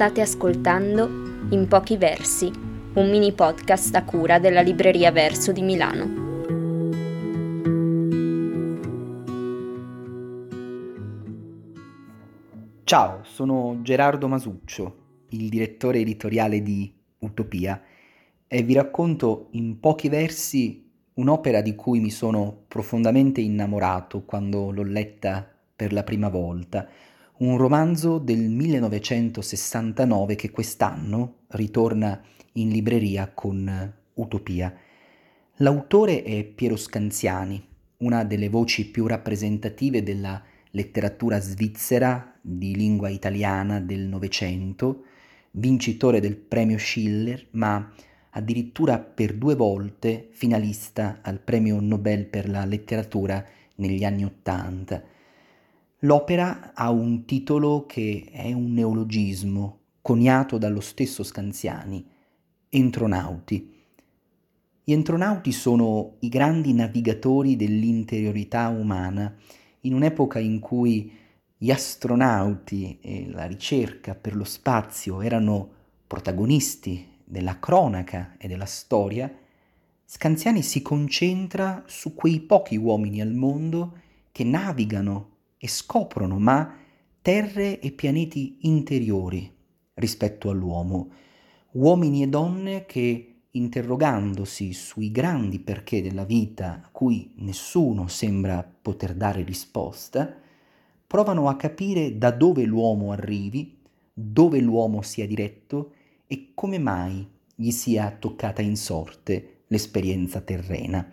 State 0.00 0.22
ascoltando 0.22 1.06
In 1.50 1.66
pochi 1.68 1.98
versi, 1.98 2.50
un 2.94 3.10
mini 3.10 3.34
podcast 3.34 3.94
a 3.96 4.02
cura 4.02 4.38
della 4.38 4.62
libreria 4.62 5.12
Verso 5.12 5.52
di 5.52 5.60
Milano. 5.60 6.08
Ciao, 12.84 13.24
sono 13.24 13.80
Gerardo 13.82 14.26
Masuccio, 14.26 14.96
il 15.32 15.50
direttore 15.50 15.98
editoriale 15.98 16.62
di 16.62 16.90
Utopia 17.18 17.82
e 18.48 18.62
vi 18.62 18.72
racconto 18.72 19.48
in 19.50 19.80
pochi 19.80 20.08
versi 20.08 20.90
un'opera 21.12 21.60
di 21.60 21.74
cui 21.74 22.00
mi 22.00 22.10
sono 22.10 22.62
profondamente 22.68 23.42
innamorato 23.42 24.24
quando 24.24 24.70
l'ho 24.70 24.82
letta 24.82 25.46
per 25.76 25.92
la 25.92 26.04
prima 26.04 26.30
volta, 26.30 26.88
un 27.40 27.56
romanzo 27.56 28.18
del 28.18 28.50
1969 28.50 30.34
che 30.34 30.50
quest'anno 30.50 31.44
ritorna 31.48 32.22
in 32.54 32.68
libreria 32.68 33.30
con 33.32 33.94
Utopia. 34.14 34.76
L'autore 35.56 36.22
è 36.22 36.44
Piero 36.44 36.76
Scanziani, 36.76 37.66
una 37.98 38.24
delle 38.24 38.50
voci 38.50 38.90
più 38.90 39.06
rappresentative 39.06 40.02
della 40.02 40.42
letteratura 40.72 41.40
svizzera 41.40 42.38
di 42.42 42.76
lingua 42.76 43.08
italiana 43.08 43.80
del 43.80 44.00
Novecento, 44.00 45.04
vincitore 45.52 46.20
del 46.20 46.36
premio 46.36 46.76
Schiller, 46.76 47.46
ma 47.52 47.90
addirittura 48.32 48.98
per 48.98 49.34
due 49.34 49.54
volte 49.54 50.28
finalista 50.32 51.20
al 51.22 51.40
premio 51.40 51.80
Nobel 51.80 52.26
per 52.26 52.50
la 52.50 52.66
letteratura 52.66 53.42
negli 53.76 54.04
anni 54.04 54.24
Ottanta. 54.24 55.02
L'opera 56.04 56.72
ha 56.72 56.88
un 56.90 57.26
titolo 57.26 57.84
che 57.84 58.26
è 58.32 58.54
un 58.54 58.72
neologismo 58.72 59.80
coniato 60.00 60.56
dallo 60.56 60.80
stesso 60.80 61.22
Scanziani, 61.22 62.02
Entronauti. 62.70 63.74
Gli 64.82 64.92
entronauti 64.92 65.52
sono 65.52 66.16
i 66.20 66.30
grandi 66.30 66.72
navigatori 66.72 67.54
dell'interiorità 67.54 68.68
umana, 68.68 69.36
in 69.80 69.92
un'epoca 69.92 70.38
in 70.38 70.58
cui 70.58 71.12
gli 71.58 71.70
astronauti 71.70 72.98
e 73.02 73.28
la 73.28 73.44
ricerca 73.44 74.14
per 74.14 74.34
lo 74.34 74.44
spazio 74.44 75.20
erano 75.20 75.68
protagonisti 76.06 77.18
della 77.22 77.58
cronaca 77.58 78.36
e 78.38 78.48
della 78.48 78.64
storia, 78.64 79.30
Scanziani 80.06 80.62
si 80.62 80.80
concentra 80.80 81.82
su 81.86 82.14
quei 82.14 82.40
pochi 82.40 82.76
uomini 82.76 83.20
al 83.20 83.34
mondo 83.34 83.98
che 84.32 84.44
navigano 84.44 85.29
e 85.62 85.68
scoprono 85.68 86.38
ma 86.38 86.74
terre 87.20 87.80
e 87.80 87.90
pianeti 87.92 88.60
interiori 88.62 89.58
rispetto 89.94 90.48
all'uomo, 90.48 91.10
uomini 91.72 92.22
e 92.22 92.28
donne 92.28 92.86
che, 92.86 93.26
interrogandosi 93.50 94.72
sui 94.72 95.10
grandi 95.10 95.58
perché 95.58 96.00
della 96.00 96.24
vita 96.24 96.80
a 96.82 96.88
cui 96.90 97.32
nessuno 97.36 98.08
sembra 98.08 98.62
poter 98.62 99.14
dare 99.14 99.42
risposta, 99.42 100.34
provano 101.06 101.48
a 101.48 101.56
capire 101.56 102.16
da 102.16 102.30
dove 102.30 102.64
l'uomo 102.64 103.12
arrivi, 103.12 103.78
dove 104.14 104.60
l'uomo 104.60 105.02
sia 105.02 105.26
diretto 105.26 105.92
e 106.26 106.52
come 106.54 106.78
mai 106.78 107.28
gli 107.54 107.70
sia 107.70 108.16
toccata 108.18 108.62
in 108.62 108.76
sorte 108.76 109.64
l'esperienza 109.66 110.40
terrena. 110.40 111.06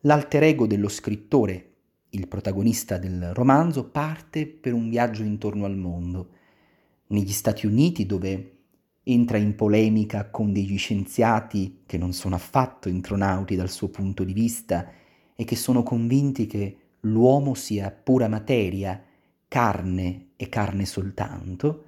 L'alter 0.00 0.42
ego 0.42 0.66
dello 0.66 0.88
scrittore 0.88 1.73
il 2.14 2.28
protagonista 2.28 2.96
del 2.98 3.32
romanzo, 3.34 3.84
parte 3.84 4.46
per 4.46 4.72
un 4.72 4.88
viaggio 4.88 5.22
intorno 5.22 5.64
al 5.64 5.76
mondo. 5.76 6.28
Negli 7.08 7.32
Stati 7.32 7.66
Uniti, 7.66 8.06
dove 8.06 8.54
entra 9.04 9.36
in 9.36 9.54
polemica 9.54 10.30
con 10.30 10.52
degli 10.52 10.78
scienziati 10.78 11.82
che 11.86 11.98
non 11.98 12.12
sono 12.12 12.34
affatto 12.34 12.88
intronauti 12.88 13.54
dal 13.54 13.70
suo 13.70 13.88
punto 13.88 14.24
di 14.24 14.32
vista 14.32 14.90
e 15.36 15.44
che 15.44 15.56
sono 15.56 15.82
convinti 15.82 16.46
che 16.46 16.78
l'uomo 17.00 17.54
sia 17.54 17.90
pura 17.90 18.28
materia, 18.28 19.02
carne 19.46 20.28
e 20.36 20.48
carne 20.48 20.86
soltanto, 20.86 21.84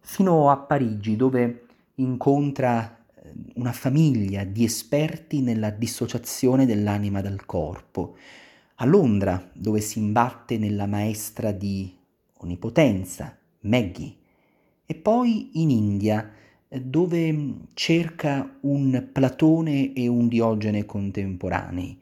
fino 0.00 0.50
a 0.50 0.56
Parigi, 0.56 1.16
dove 1.16 1.66
incontra 1.96 3.04
eh, 3.14 3.30
una 3.56 3.72
famiglia 3.72 4.44
di 4.44 4.64
esperti 4.64 5.42
nella 5.42 5.70
dissociazione 5.70 6.64
dell'anima 6.64 7.20
dal 7.20 7.44
corpo, 7.44 8.16
a 8.80 8.84
Londra, 8.84 9.50
dove 9.54 9.80
si 9.80 9.98
imbatte 9.98 10.56
nella 10.56 10.86
maestra 10.86 11.50
di 11.50 11.96
onnipotenza, 12.34 13.36
Maggie, 13.62 14.14
e 14.86 14.94
poi 14.94 15.50
in 15.60 15.70
India, 15.70 16.32
dove 16.68 17.54
cerca 17.74 18.56
un 18.60 19.08
Platone 19.10 19.92
e 19.94 20.06
un 20.06 20.28
Diogene 20.28 20.86
contemporanei. 20.86 22.00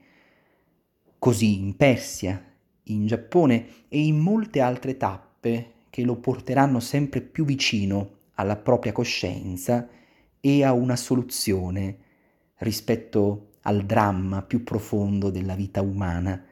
Così 1.18 1.58
in 1.58 1.76
Persia, 1.76 2.44
in 2.84 3.06
Giappone 3.06 3.66
e 3.88 4.04
in 4.04 4.18
molte 4.18 4.60
altre 4.60 4.98
tappe 4.98 5.72
che 5.88 6.02
lo 6.02 6.16
porteranno 6.16 6.80
sempre 6.80 7.22
più 7.22 7.46
vicino 7.46 8.10
alla 8.34 8.56
propria 8.56 8.92
coscienza 8.92 9.88
e 10.38 10.62
a 10.62 10.74
una 10.74 10.96
soluzione 10.96 11.96
rispetto 12.56 13.52
al 13.62 13.86
dramma 13.86 14.42
più 14.42 14.62
profondo 14.62 15.30
della 15.30 15.54
vita 15.54 15.80
umana 15.80 16.44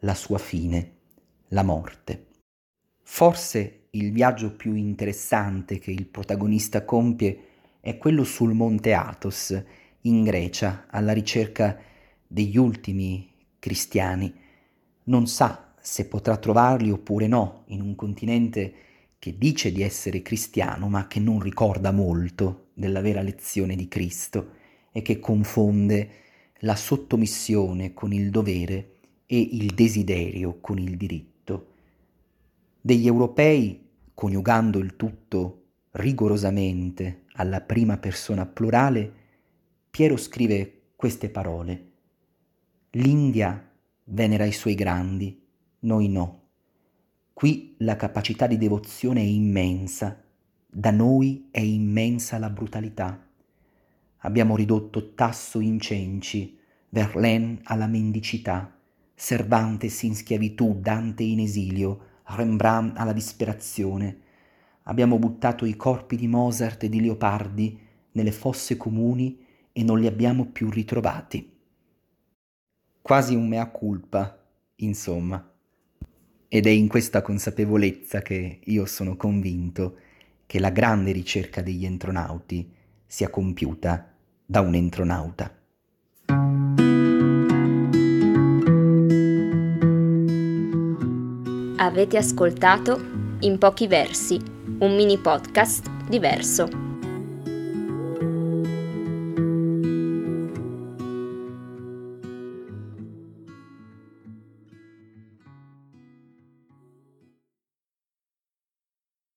la 0.00 0.14
sua 0.14 0.38
fine, 0.38 0.92
la 1.48 1.62
morte. 1.62 2.26
Forse 3.02 3.88
il 3.90 4.12
viaggio 4.12 4.54
più 4.54 4.74
interessante 4.74 5.78
che 5.78 5.90
il 5.90 6.06
protagonista 6.06 6.84
compie 6.84 7.44
è 7.80 7.98
quello 7.98 8.24
sul 8.24 8.54
monte 8.54 8.92
Athos, 8.92 9.62
in 10.02 10.22
Grecia, 10.22 10.86
alla 10.88 11.12
ricerca 11.12 11.78
degli 12.26 12.56
ultimi 12.56 13.32
cristiani. 13.58 14.32
Non 15.04 15.26
sa 15.26 15.74
se 15.80 16.06
potrà 16.06 16.36
trovarli 16.36 16.90
oppure 16.90 17.26
no 17.26 17.64
in 17.66 17.80
un 17.80 17.94
continente 17.94 18.74
che 19.18 19.36
dice 19.36 19.72
di 19.72 19.82
essere 19.82 20.22
cristiano 20.22 20.88
ma 20.88 21.06
che 21.06 21.20
non 21.20 21.40
ricorda 21.40 21.90
molto 21.90 22.68
della 22.74 23.00
vera 23.00 23.20
lezione 23.20 23.76
di 23.76 23.88
Cristo 23.88 24.52
e 24.92 25.02
che 25.02 25.18
confonde 25.18 26.10
la 26.60 26.76
sottomissione 26.76 27.92
con 27.92 28.12
il 28.12 28.30
dovere 28.30 28.99
e 29.32 29.48
il 29.52 29.74
desiderio 29.74 30.58
con 30.60 30.76
il 30.78 30.96
diritto. 30.96 31.68
Degli 32.80 33.06
europei, 33.06 33.86
coniugando 34.12 34.80
il 34.80 34.96
tutto 34.96 35.66
rigorosamente 35.92 37.26
alla 37.34 37.60
prima 37.60 37.96
persona 37.98 38.44
plurale, 38.44 39.12
Piero 39.88 40.16
scrive 40.16 40.80
queste 40.96 41.30
parole. 41.30 41.90
L'India 42.90 43.70
venera 44.06 44.46
i 44.46 44.52
suoi 44.52 44.74
grandi, 44.74 45.40
noi 45.80 46.08
no. 46.08 46.42
Qui 47.32 47.76
la 47.78 47.94
capacità 47.94 48.48
di 48.48 48.58
devozione 48.58 49.20
è 49.20 49.24
immensa, 49.24 50.24
da 50.66 50.90
noi 50.90 51.46
è 51.52 51.60
immensa 51.60 52.36
la 52.38 52.50
brutalità. 52.50 53.28
Abbiamo 54.22 54.56
ridotto 54.56 55.14
Tasso 55.14 55.60
in 55.60 55.78
cenci, 55.78 56.58
Verlaine 56.88 57.60
alla 57.62 57.86
mendicità, 57.86 58.74
Cervantes 59.22 60.02
in 60.04 60.14
schiavitù, 60.14 60.80
Dante 60.80 61.22
in 61.24 61.40
esilio, 61.40 62.06
Rembrandt 62.24 62.98
alla 62.98 63.12
disperazione. 63.12 64.18
Abbiamo 64.84 65.18
buttato 65.18 65.66
i 65.66 65.76
corpi 65.76 66.16
di 66.16 66.26
Mozart 66.26 66.84
e 66.84 66.88
di 66.88 67.02
Leopardi 67.02 67.78
nelle 68.12 68.32
fosse 68.32 68.78
comuni 68.78 69.44
e 69.72 69.82
non 69.82 70.00
li 70.00 70.06
abbiamo 70.06 70.46
più 70.46 70.70
ritrovati. 70.70 71.54
Quasi 73.02 73.34
un 73.34 73.46
mea 73.46 73.68
culpa, 73.68 74.42
insomma. 74.76 75.52
Ed 76.48 76.66
è 76.66 76.70
in 76.70 76.88
questa 76.88 77.20
consapevolezza 77.20 78.22
che 78.22 78.60
io 78.64 78.86
sono 78.86 79.16
convinto 79.16 79.98
che 80.46 80.58
la 80.58 80.70
grande 80.70 81.12
ricerca 81.12 81.60
degli 81.60 81.84
entronauti 81.84 82.72
sia 83.06 83.28
compiuta 83.28 84.14
da 84.46 84.62
un 84.62 84.74
entronauta. 84.74 85.59
Avete 91.82 92.18
ascoltato 92.18 93.00
In 93.40 93.56
pochi 93.56 93.86
versi, 93.86 94.38
un 94.80 94.94
mini 94.94 95.16
podcast 95.16 95.88
diverso. 96.10 96.89